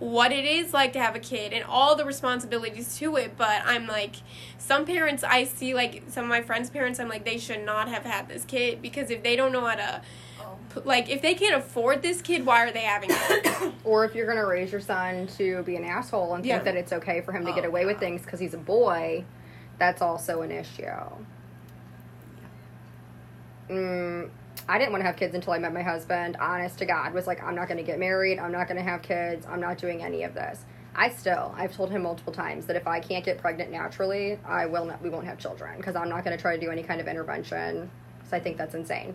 [0.00, 3.60] what it is like to have a kid and all the responsibilities to it but
[3.64, 4.14] i'm like
[4.56, 7.88] some parents i see like some of my friends parents i'm like they should not
[7.88, 10.00] have had this kid because if they don't know how to
[10.84, 14.26] like if they can't afford this kid why are they having it Or if you're
[14.26, 16.62] going to raise your son to be an asshole and think Yeah.
[16.62, 19.24] that it's okay for him to Oh, get away with things because he's a boy,
[19.78, 20.84] that's also an issue.
[23.70, 24.30] Mm,
[24.68, 26.36] I didn't want to have kids until I met my husband.
[26.40, 28.38] Honest to God, was like, I'm not going to get married.
[28.38, 29.46] I'm not going to have kids.
[29.46, 30.64] I'm not doing any of this.
[30.94, 34.66] I still, I've told him multiple times that if I can't get pregnant naturally, I
[34.66, 35.00] will not.
[35.02, 37.06] We won't have children because I'm not going to try to do any kind of
[37.06, 39.14] intervention because I think that's insane.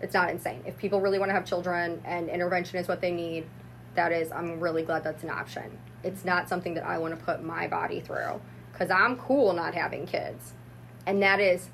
[0.00, 0.62] It's not insane.
[0.66, 3.46] If people really want to have children and intervention is what they need,
[3.94, 5.78] that is, I'm really glad that's an option.
[6.02, 8.40] It's not something that I want to put my body through
[8.72, 10.52] because I'm cool not having kids.
[11.06, 11.68] And that is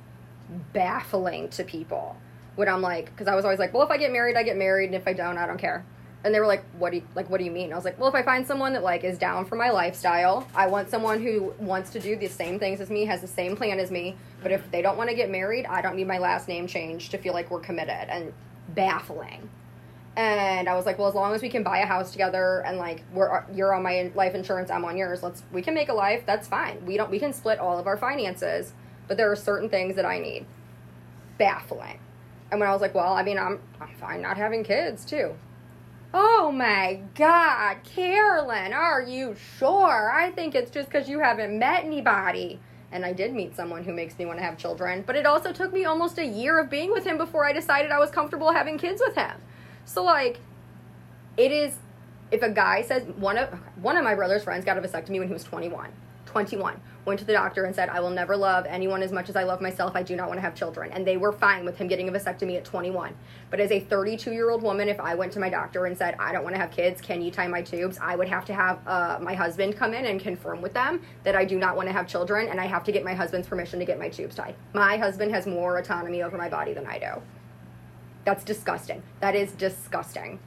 [0.73, 2.17] baffling to people
[2.55, 4.57] when I'm like, because I was always like, well, if I get married, I get
[4.57, 5.85] married, and if I don't, I don't care.
[6.25, 7.29] And they were like, "What do you like?
[7.29, 9.19] What do you mean?" I was like, "Well, if I find someone that like is
[9.19, 12.91] down for my lifestyle, I want someone who wants to do the same things as
[12.91, 14.17] me, has the same plan as me.
[14.43, 17.11] But if they don't want to get married, I don't need my last name changed
[17.11, 18.33] to feel like we're committed." And
[18.69, 19.49] baffling.
[20.15, 22.77] And I was like, "Well, as long as we can buy a house together and
[22.79, 25.23] like we're you're on my life insurance, I'm on yours.
[25.23, 26.25] Let's we can make a life.
[26.27, 26.85] That's fine.
[26.85, 28.75] We don't we can split all of our finances,
[29.09, 30.45] but there are certain things that I need."
[31.39, 31.99] Baffling.
[32.51, 35.35] And when I was like, "Well, I mean, I'm I'm fine not having kids too."
[36.15, 40.13] Oh my God, Carolyn, are you sure?
[40.13, 42.61] I think it's just because you haven't met anybody.
[42.91, 45.53] And I did meet someone who makes me want to have children, but it also
[45.53, 48.53] took me almost a year of being with him before I decided I was comfortable
[48.53, 49.41] having kids with him.
[49.87, 50.41] So, like,
[51.39, 51.77] it is,
[52.31, 53.49] if a guy says, one of,
[53.81, 55.91] one of my brother's friends got a vasectomy when he was 21.
[56.33, 59.37] 21 went to the doctor and said, I will never love anyone as much as
[59.37, 59.93] I love myself.
[59.95, 60.91] I do not want to have children.
[60.93, 63.15] And they were fine with him getting a vasectomy at 21.
[63.51, 66.17] But as a 32 year old woman, if I went to my doctor and said,
[66.19, 67.99] I don't want to have kids, can you tie my tubes?
[68.01, 71.35] I would have to have uh, my husband come in and confirm with them that
[71.35, 72.49] I do not want to have children.
[72.49, 74.55] And I have to get my husband's permission to get my tubes tied.
[74.73, 77.21] My husband has more autonomy over my body than I do.
[78.25, 79.03] That's disgusting.
[79.21, 80.39] That is disgusting.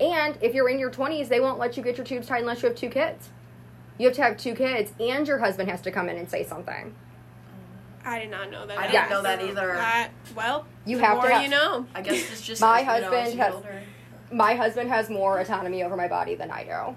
[0.00, 2.62] And if you're in your 20s, they won't let you get your tubes tied unless
[2.62, 3.30] you have two kids.
[3.98, 6.44] You have to have two kids, and your husband has to come in and say
[6.44, 6.94] something.
[8.04, 8.76] I did not know that.
[8.78, 9.10] I didn't Yes.
[9.10, 9.74] know that either.
[9.76, 11.86] That, well, You the have to have- you know.
[11.94, 13.82] I guess it's just My you know, as husband you get has- older.
[14.32, 16.96] My husband has more autonomy over my body than I do.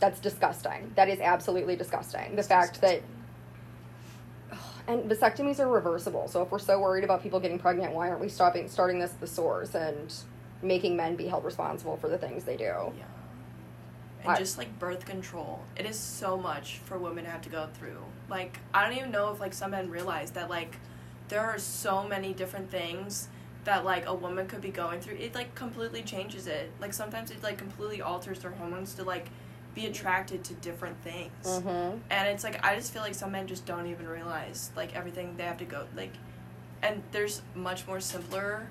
[0.00, 0.92] That's disgusting.
[0.96, 2.36] That is absolutely disgusting.
[2.36, 3.00] The fact that.
[4.86, 6.28] And vasectomies are reversible.
[6.28, 9.12] So if we're so worried about people getting pregnant, why aren't we stopping starting this
[9.12, 10.12] at the source and
[10.60, 12.64] making men be held responsible for the things they do?
[12.64, 13.04] Yeah.
[14.24, 17.50] And I- just like birth control, it is so much for women to have to
[17.50, 17.98] go through.
[18.28, 20.76] Like I don't even know if like some men realize that like
[21.28, 23.28] there are so many different things
[23.64, 25.16] that like a woman could be going through.
[25.16, 26.70] It like completely changes it.
[26.80, 29.28] Like sometimes it like completely alters their hormones to like
[29.74, 31.32] be attracted to different things.
[31.44, 31.98] Mm-hmm.
[32.10, 35.36] And it's like I just feel like some men just don't even realize like everything
[35.36, 36.12] they have to go like
[36.82, 38.68] and there's much more simpler,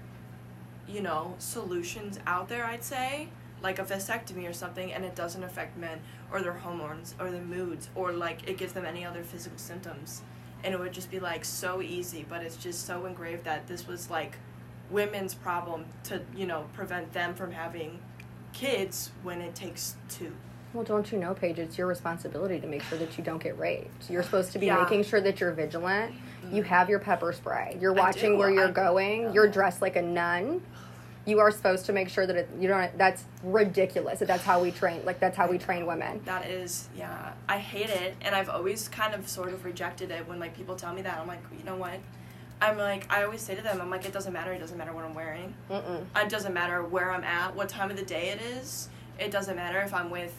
[0.88, 3.30] you know, solutions out there I'd say.
[3.64, 7.42] Like a vasectomy or something and it doesn't affect men or their hormones or their
[7.42, 10.22] moods or like it gives them any other physical symptoms.
[10.64, 13.88] And it would just be like so easy, but it's just so engraved that this
[13.88, 14.38] was like
[14.90, 18.00] women's problem to, you know, prevent them from having
[18.52, 20.34] kids when it takes two.
[20.74, 23.58] Well, don't you know, Paige, it's your responsibility to make sure that you don't get
[23.60, 24.10] raped.
[24.10, 24.82] You're supposed to be Yeah.
[24.82, 26.16] making sure that you're vigilant.
[26.52, 26.66] You mm.
[26.66, 27.78] have your pepper spray.
[27.80, 29.34] You're watching where you're I- going.
[29.34, 30.62] You're dressed like a nun.
[31.26, 32.98] You are supposed to make sure that it, you don't.
[32.98, 34.20] That's ridiculous.
[34.20, 35.06] That that's how we train.
[35.06, 36.22] Like that's how we train women.
[36.26, 37.34] That is, yeah.
[37.48, 40.76] I hate it, and I've always kind of sort of rejected it when like people
[40.76, 41.18] tell me that.
[41.18, 42.00] I'm like, you know what?
[42.62, 44.54] I'm like, I always say to them, I'm like, it doesn't matter.
[44.54, 45.54] It doesn't matter what I'm wearing.
[45.70, 46.06] Mm-mm.
[46.16, 48.90] It doesn't matter where I'm at, what time of the day it is.
[49.20, 50.34] It doesn't matter if I'm with.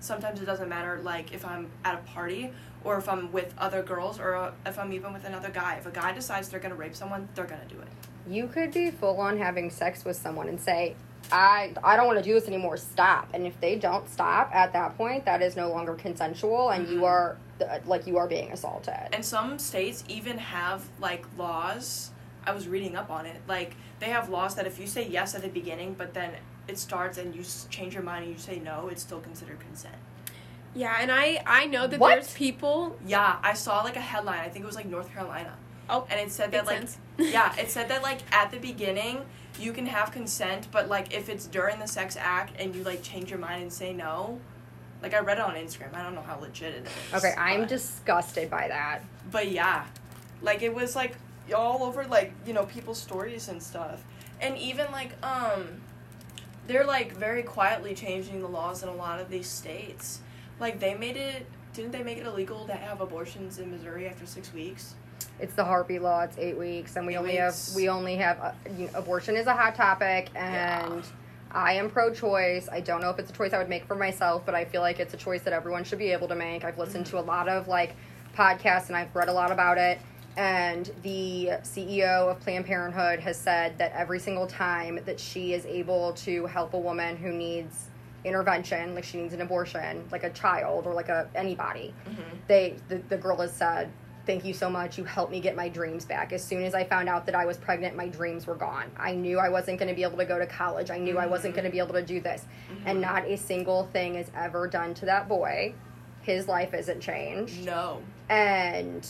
[0.00, 2.52] Sometimes it doesn't matter like if I'm at a party
[2.84, 5.74] or if I'm with other girls or uh, if I'm even with another guy.
[5.74, 7.88] If a guy decides they're gonna rape someone, they're gonna do it.
[8.28, 10.94] You could be full on having sex with someone and say,
[11.32, 12.76] I I don't want to do this anymore.
[12.76, 13.28] Stop.
[13.34, 17.00] And if they don't stop at that point, that is no longer consensual, and you
[17.00, 17.06] Mhm.
[17.06, 18.94] are uh, like you are being assaulted.
[19.12, 22.10] And some states even have like laws.
[22.46, 23.40] I was reading up on it.
[23.48, 26.30] Like they have laws that if you say yes at the beginning, but then
[26.68, 29.96] it starts and you change your mind and you say no, it's still considered consent.
[30.74, 32.10] Yeah, and I I know that What?
[32.10, 32.96] there's people.
[33.04, 34.38] Yeah, I saw like a headline.
[34.40, 35.54] I think it was like North Carolina,
[35.90, 36.98] Oh, and it said that like sense.
[37.18, 39.20] Yeah, it said that like at the beginning
[39.60, 43.02] you can have consent, but like if it's during the sex act and you like
[43.02, 44.38] change your mind and say no,
[45.02, 45.94] like I read it on Instagram.
[45.94, 47.14] I don't know how legit it is.
[47.14, 49.02] Okay, I'm but- disgusted by that.
[49.30, 49.84] but yeah
[50.40, 51.16] like it was like
[51.54, 54.04] all over like you know people's stories and stuff
[54.40, 55.66] and even like um
[56.68, 60.20] they're like very quietly changing the laws in a lot of these states
[60.60, 64.26] like they made it didn't they make it illegal to have abortions in missouri after
[64.26, 64.94] six weeks
[65.40, 66.22] It's the heartbeat law.
[66.22, 67.68] It's eight weeks, and we Eight only weeks.
[67.68, 71.04] have we only have uh, you know, abortion is a hot topic, and
[71.50, 72.68] I am pro-choice.
[72.70, 74.80] I don't know if it's a choice I would make for myself, but I feel
[74.82, 76.64] like it's a choice that everyone should be able to make.
[76.64, 77.94] I've listened to a lot of like
[78.36, 79.98] podcasts, and I've read a lot about it.
[80.36, 85.66] And the CEO of Planned Parenthood has said that every single time that she is
[85.66, 87.88] able to help a woman who needs
[88.24, 91.94] intervention, like she needs an abortion, like a child or like a anybody,
[92.46, 93.90] they the, the girl has said
[94.28, 94.98] thank you so much.
[94.98, 96.34] You helped me get my dreams back.
[96.34, 98.90] As soon as i found out that i was pregnant my dreams were gone.
[98.96, 100.90] I knew i wasn't going to be able to go to college.
[100.90, 101.88] I knew i wasn't going to mm-hmm.
[101.88, 102.44] be able to do this.
[102.84, 103.00] And mm-hmm.
[103.00, 105.74] not a single thing is ever done to that boy.
[106.22, 107.64] His life isn't changed.
[107.64, 108.02] No.
[108.28, 109.08] And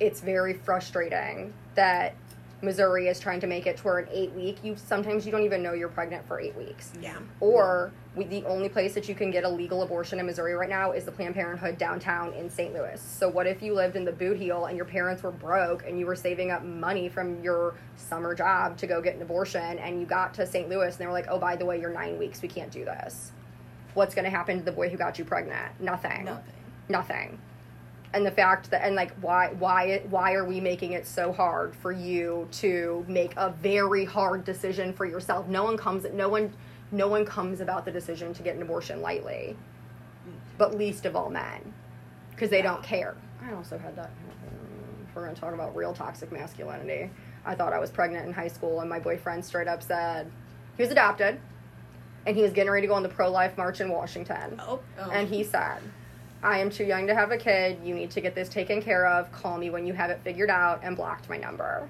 [0.00, 2.14] it's very frustrating that
[2.62, 5.44] Missouri is trying to make it to where an eight week, you sometimes you don't
[5.44, 6.92] even know you're pregnant for eight weeks.
[7.00, 7.18] Yeah.
[7.40, 10.68] Or we, the only place that you can get a legal abortion in Missouri right
[10.68, 12.74] now is the Planned Parenthood downtown in St.
[12.74, 13.00] Louis.
[13.00, 15.98] So what if you lived in the boot heel and your parents were broke and
[15.98, 20.00] you were saving up money from your summer job to go get an abortion and
[20.00, 20.68] you got to St.
[20.68, 22.42] Louis and they were like, "Oh, by the way, you're 9 weeks.
[22.42, 23.32] We can't do this."
[23.94, 25.80] What's going to happen to the boy who got you pregnant?
[25.80, 26.24] Nothing.
[26.24, 26.54] Nothing.
[26.88, 27.38] Nothing.
[28.12, 31.76] And the fact that and like why why why are we making it so hard
[31.76, 35.46] for you to make a very hard decision for yourself?
[35.46, 36.52] No one comes no one
[36.90, 39.56] no one comes about the decision to get an abortion lightly.
[40.58, 41.72] But least of all men.
[42.30, 43.16] Because they don't care.
[43.42, 44.10] I also had that
[45.08, 47.10] if we're gonna talk about real toxic masculinity.
[47.44, 50.30] I thought I was pregnant in high school and my boyfriend straight up said
[50.76, 51.40] he was adopted
[52.26, 54.60] and he was getting ready to go on the pro life march in Washington.
[54.60, 54.80] Oh.
[54.98, 55.10] Oh.
[55.10, 55.78] And he said,
[56.42, 57.78] I am too young to have a kid.
[57.84, 59.30] You need to get this taken care of.
[59.32, 61.88] Call me when you have it figured out and blocked my number.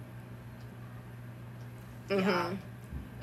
[2.09, 2.17] Yeah.
[2.17, 2.59] Mhm.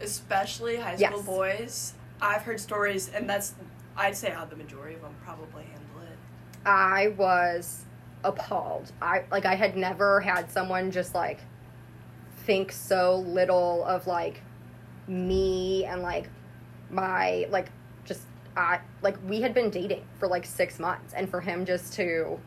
[0.02, 1.12] Especially high Yes.
[1.12, 1.94] school boys.
[2.22, 3.54] I've heard stories, and that's
[3.96, 6.18] I'd say how the majority of them probably handle it.
[6.66, 7.84] I was
[8.24, 8.92] appalled.
[9.02, 11.40] I like I had never had someone just like
[12.46, 14.42] think so little of like
[15.08, 16.30] me and like
[16.90, 17.70] my like
[18.58, 22.40] I like we had been dating for like 6 months and for him just to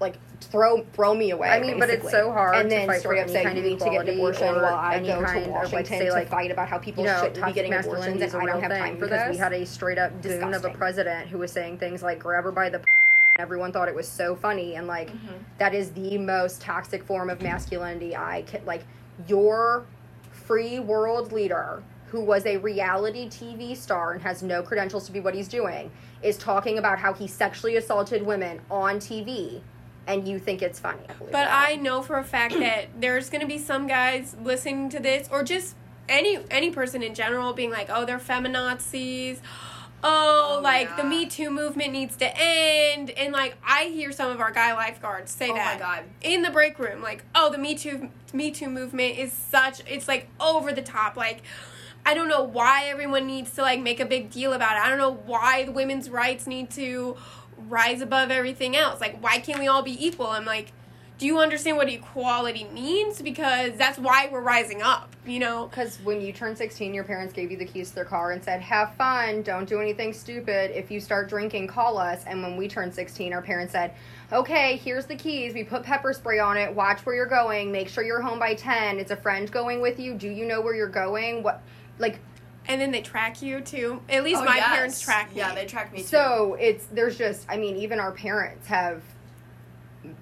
[0.00, 1.48] like throw throw me away.
[1.48, 3.78] I mean, but it's so hard and to then fight straight up saying you need
[3.78, 6.50] to get an abortion while I go to of, like, Washington say, to like, fight
[6.50, 9.06] about how people you know, shouldn't be getting abortions and I don't have time for
[9.06, 9.30] this.
[9.30, 12.44] we had a straight up goon of a president who was saying things like grab
[12.44, 12.82] her by the
[13.38, 15.36] everyone thought it was so funny and like mm-hmm.
[15.56, 18.82] that is the most toxic form of masculinity i can like
[19.26, 19.86] your
[20.32, 25.18] free world leader who was a reality tv star and has no credentials to be
[25.18, 25.90] what he's doing
[26.22, 29.62] is talking about how he sexually assaulted women on tv
[30.06, 31.68] and you think it's funny But that.
[31.70, 35.42] I know for a fact that there's gonna be some guys listening to this, or
[35.42, 35.74] just
[36.08, 39.38] any any person in general, being like, "Oh, they're feminazis."
[40.02, 41.04] Oh, Oh, like the.
[41.04, 45.30] Me Too movement needs to end, and like I hear some of our guy lifeguards
[45.30, 46.02] say Oh my that God.
[46.20, 50.08] in the break room, like, "Oh, the Me Too Me Too movement is such it's
[50.08, 51.42] like over the top, like."
[52.04, 54.82] I don't know why everyone needs to like make a big deal about it.
[54.82, 57.16] I don't know why the women's rights need to
[57.68, 59.00] rise above everything else.
[59.00, 60.26] Like why can't we all be equal?
[60.26, 60.72] I'm like,
[61.22, 63.22] do you understand what equality means?
[63.22, 65.68] Because that's why we're rising up, you know?
[65.68, 68.42] Because when you turn 16, your parents gave you the keys to their car and
[68.42, 70.76] said, Have fun, don't do anything stupid.
[70.76, 72.24] If you start drinking, call us.
[72.26, 73.94] And when we turned 16, our parents said,
[74.32, 75.54] Okay, here's the keys.
[75.54, 76.74] We put pepper spray on it.
[76.74, 77.70] Watch where you're going.
[77.70, 78.98] Make sure you're home by 10.
[78.98, 80.14] It's a friend going with you.
[80.14, 81.44] Do you know where you're going?
[81.44, 81.62] What?
[82.02, 82.18] Like,
[82.68, 84.02] And then they track you too.
[84.08, 84.74] At least Oh, my yes.
[84.74, 85.38] parents track me.
[85.38, 86.04] Yeah, they track me too.
[86.04, 89.02] so it's, there's just, I mean, even our parents have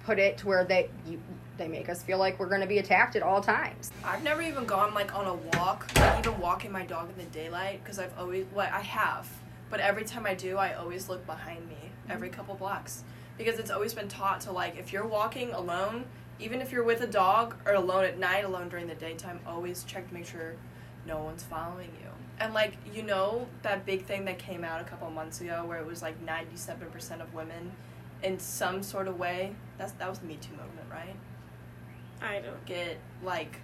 [0.05, 1.19] put it to where they, you,
[1.57, 3.91] they make us feel like we're going to be attacked at all times.
[4.03, 7.29] I've never even gone like on a walk, like even walking my dog in the
[7.31, 9.27] daylight, because I've always, well, I have,
[9.69, 11.75] but every time I do, I always look behind me
[12.09, 12.37] every mm-hmm.
[12.37, 13.03] couple blocks,
[13.37, 16.05] because it's always been taught to like if you're walking alone,
[16.39, 19.83] even if you're with a dog or alone at night, alone during the daytime, always
[19.83, 20.55] check to make sure
[21.05, 22.09] no one's following you.
[22.39, 25.79] And like you know that big thing that came out a couple months ago where
[25.79, 27.71] it was like 97% of women
[28.23, 29.55] in some sort of way.
[29.77, 31.15] That's that was the Me Too movement, right?
[32.21, 32.65] I don't.
[32.65, 33.57] get like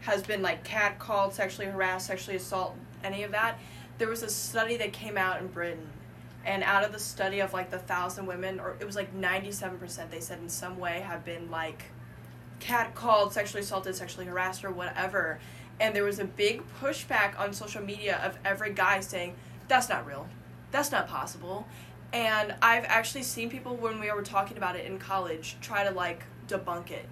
[0.00, 3.58] has been like catcalled, sexually harassed, sexually assault, any of that.
[3.98, 5.86] There was a study that came out in Britain,
[6.44, 9.52] and out of the study of like the thousand women, or it was like ninety
[9.52, 11.84] seven percent, they said in some way have been like
[12.60, 15.38] catcalled, sexually assaulted, sexually harassed, or whatever.
[15.80, 19.34] And there was a big pushback on social media of every guy saying,
[19.66, 20.28] "That's not real,
[20.70, 21.66] that's not possible."
[22.12, 25.90] And I've actually seen people when we were talking about it in college try to
[25.90, 27.08] like debunk it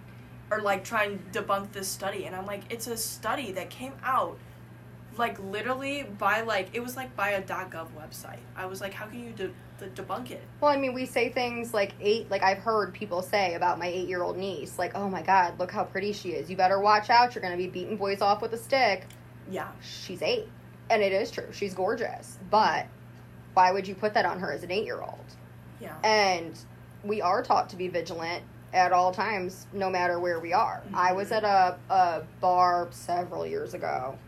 [0.51, 3.93] or like try and debunk this study and i'm like it's a study that came
[4.03, 4.39] out
[5.19, 9.07] like literally by like it was like by a gov website i was like how
[9.07, 12.43] can you de- de- debunk it Well, I mean, we say things like eight, like
[12.43, 15.71] I've heard people say about my eight year old niece, like, oh my God, look
[15.71, 16.51] how pretty she is.
[16.51, 17.35] You better watch out.
[17.35, 19.07] You're going to be beating boys off with a stick.
[19.51, 20.49] yeah She's eight.
[20.91, 21.49] And it is true.
[21.53, 22.39] She's gorgeous.
[22.51, 22.87] But
[23.55, 25.25] why would you put that on her as an eight year old?
[25.81, 26.59] yeah And
[27.05, 30.83] we are taught to be vigilant at all times, no matter where we are.
[30.93, 31.45] I was mm-hmm.
[31.47, 34.19] at a, a bar several years ago.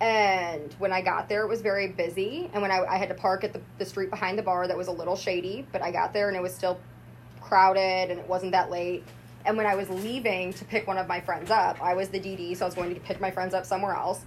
[0.00, 2.50] And when I got there, it was very busy.
[2.52, 4.76] And when I, I had to park at the, the street behind the bar that
[4.76, 6.80] was a little shady, but I got there and it was still
[7.40, 9.04] crowded and it wasn't that late.
[9.44, 12.20] And when I was leaving to pick one of my friends up, I was the
[12.20, 14.24] DD, so I was going to pick my friends up somewhere else.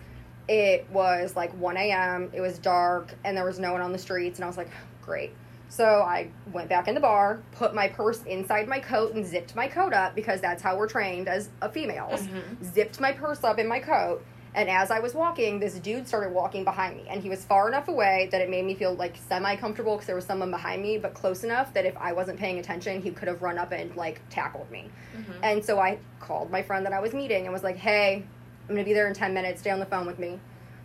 [0.48, 3.98] It was like 1 a.m., it was dark, and there was no one on the
[3.98, 4.40] streets.
[4.40, 4.70] And I was like,
[5.02, 5.34] great.
[5.70, 9.56] So I went back in the bar, put my purse inside my coat, and zipped
[9.56, 12.22] my coat up because that's how we're trained as females.
[12.22, 12.64] Mm-hmm.
[12.64, 14.24] Zipped my purse up in my coat,
[14.56, 17.68] and as I was walking, this dude started walking behind me, and he was far
[17.68, 20.82] enough away that it made me feel like semi comfortable because there was someone behind
[20.82, 23.72] me, but close enough that if I wasn't paying attention, he could have run up
[23.72, 24.90] and like tackled me.
[25.18, 25.44] Mm-hmm.
[25.44, 28.24] And so I called my friend that I was meeting and was like, "Hey,
[28.70, 29.62] I'm gonna be there in ten minutes.
[29.62, 30.40] Stay on the phone with me."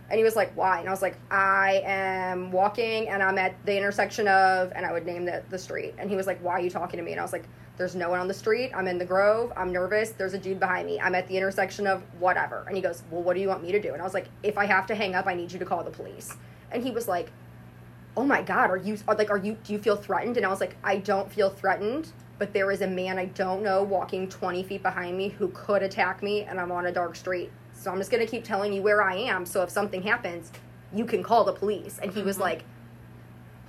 [0.09, 3.53] And he was like, "Why?" And I was like, "I am walking and I'm at
[3.65, 5.93] the intersection of," and I would name the the street.
[5.99, 7.45] And he was like, "Why are you talking to me?" And I was like,
[7.79, 8.71] "There's no one on the street.
[8.75, 9.53] I'm in the Grove.
[9.55, 10.11] I'm nervous.
[10.11, 10.99] There's a dude behind me.
[10.99, 13.71] I'm at the intersection of whatever." And he goes, "Well, what do you want me
[13.71, 15.59] to do?" And I was like, "If I have to hang up, I need you
[15.59, 16.35] to call the police."
[16.71, 17.31] And he was like,
[18.17, 19.57] "Oh my God, are you are, like, are you?
[19.63, 22.81] Do you feel threatened?" And I was like, "I don't feel threatened." But there is
[22.81, 26.59] a man I don't know walking 20 feet behind me who could attack me, and
[26.59, 27.49] I'm on a dark street.
[27.71, 29.45] So I'm just gonna keep telling you where I am.
[29.45, 30.51] So if something happens,
[30.93, 31.97] you can call the police.
[32.01, 32.43] And he was mm-hmm.
[32.43, 32.63] like,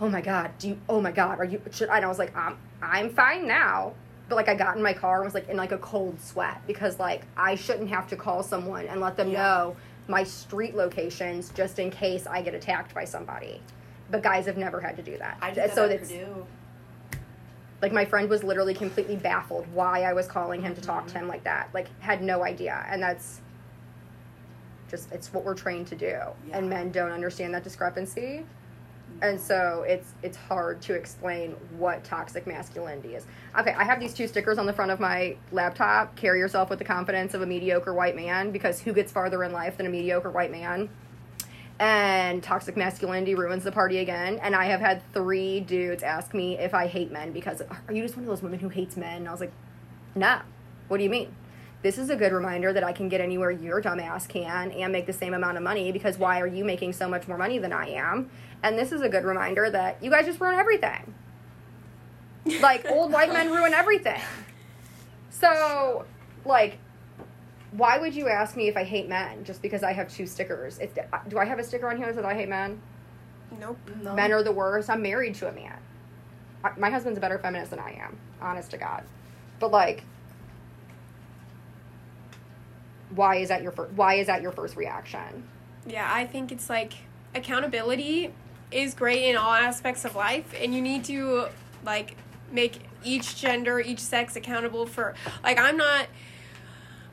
[0.00, 0.78] "Oh my god, do you?
[0.88, 1.96] Oh my god, are you?" Should I?
[1.98, 3.92] And I was like, "I'm I'm fine now."
[4.28, 6.60] But like I got in my car and was like in like a cold sweat
[6.66, 9.42] because like I shouldn't have to call someone and let them Yeah.
[9.42, 9.76] know
[10.08, 13.60] my street locations just in case I get attacked by somebody.
[14.10, 15.38] But guys have never had to do that.
[15.42, 16.46] I did that so at it's Purdue.
[17.82, 21.12] like my friend was literally completely baffled why I was calling him to talk Mm-hmm.
[21.12, 21.70] to him like that.
[21.74, 22.84] Like had no idea.
[22.88, 23.40] And that's
[24.88, 26.06] just it's what we're trained to do.
[26.06, 26.58] Yeah.
[26.58, 28.44] And men don't understand that discrepancy.
[29.22, 33.26] And so it's it's hard to explain what toxic masculinity is.
[33.58, 36.16] Okay, I have these two stickers on the front of my laptop.
[36.16, 39.52] Carry yourself with the confidence of a mediocre white man because who gets farther in
[39.52, 40.88] life than a mediocre white man?
[41.80, 44.38] and toxic masculinity ruins the party again.
[44.42, 48.02] And I have had three dudes ask me if I hate men because are you
[48.02, 49.16] just one of those women who hates men?
[49.16, 49.52] And I was like,
[50.14, 50.42] nah.
[50.88, 51.34] What do you mean?
[51.82, 55.06] This is a good reminder that I can get anywhere your dumbass can and make
[55.06, 57.72] the same amount of money because why are you making so much more money than
[57.72, 58.30] I am?
[58.62, 61.14] And this is a good reminder that you guys just ruin everything.
[62.62, 64.20] Like old white men ruin everything.
[65.28, 66.06] So,
[66.46, 66.78] like,
[67.72, 70.78] why would you ask me if I hate men just because I have two stickers?
[70.78, 72.80] If, do I have a sticker on here that says I hate men?
[73.58, 73.78] Nope.
[74.02, 74.14] No.
[74.14, 74.88] Men are the worst.
[74.88, 75.78] I'm married to a man.
[76.64, 79.04] I, my husband's a better feminist than I am, honest to God.
[79.58, 80.04] But like,
[83.14, 85.44] why is that your fir- why is that your first reaction?
[85.86, 86.94] Yeah, I think it's like
[87.34, 88.32] accountability
[88.70, 91.46] is great in all aspects of life, and you need to
[91.84, 92.16] like
[92.52, 95.14] make each gender, each sex accountable for.
[95.42, 96.06] Like, I'm not.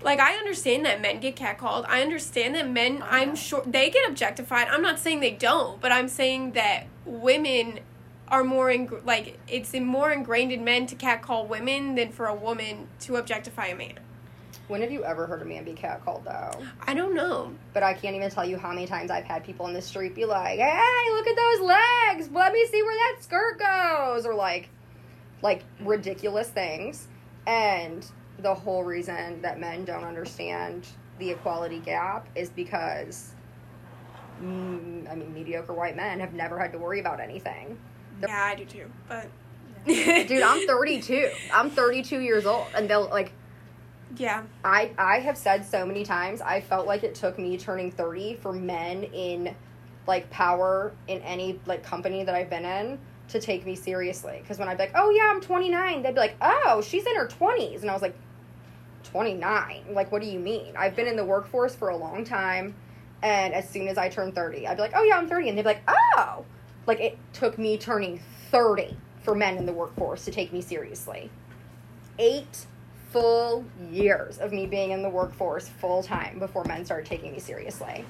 [0.04, 1.86] Like I understand that men get catcalled.
[1.88, 3.00] I understand that men.
[3.02, 4.68] Oh, I'm sure they get objectified.
[4.68, 7.80] I'm not saying they don't, but I'm saying that women
[8.28, 12.28] are more in like it's in more ingrained in men to catcall women than for
[12.28, 14.00] a woman to objectify a man.
[14.68, 16.52] When have you ever heard a man be catcalled though?
[16.86, 17.54] I don't know.
[17.74, 20.14] But I can't even tell you how many times I've had people in the street
[20.14, 22.30] be like, "Hey, look at those legs!
[22.34, 24.70] Let me see where that skirt goes," or like,
[25.42, 27.08] like ridiculous things.
[27.46, 28.06] And
[28.40, 30.86] the whole reason that men don't understand
[31.18, 33.34] the equality gap is because,
[34.42, 37.80] mm, I mean, mediocre white men have never had to worry about anything.
[38.22, 38.92] Yeah, I do too.
[39.08, 39.28] But
[39.88, 41.30] Dude, I'm 32.
[41.54, 43.32] I'm 32 years old, and they'll like.
[44.16, 44.44] Yeah.
[44.64, 48.36] I I have said so many times I felt like it took me turning 30
[48.36, 49.56] for men in
[50.08, 53.00] like power in any like company that I've been in
[53.30, 54.40] to take me seriously.
[54.42, 57.16] Because when I'd be like oh yeah I'm 29 they'd be like oh she's in
[57.16, 58.16] her 20s and I was like
[59.04, 60.74] 29 like what do you mean?
[60.78, 62.74] I've been in the workforce for a long time
[63.24, 65.58] and as soon as I turned 30 I'd be like oh yeah I'm 30 and
[65.58, 66.46] they'd be like oh!
[66.86, 71.30] Like it took me turning 30 for men in the workforce to take me seriously.
[72.18, 72.66] Eight
[73.10, 77.40] full years of me being in the workforce full time before men started taking me
[77.40, 78.06] seriously.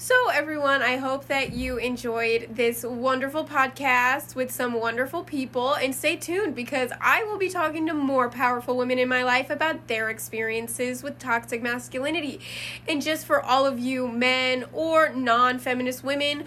[0.00, 5.74] So, everyone, I hope that you enjoyed this wonderful podcast with some wonderful people.
[5.74, 9.50] And stay tuned because I will be talking to more powerful women in my life
[9.50, 12.40] about their experiences with toxic masculinity.
[12.88, 16.44] And just for all of you men or non feminist women,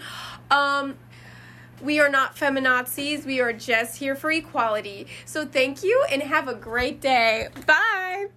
[0.50, 0.96] um,
[1.82, 3.26] we are not feminazis.
[3.26, 5.06] We are just here for equality.
[5.24, 7.48] So, thank you and have a great day.
[7.66, 8.28] Bye.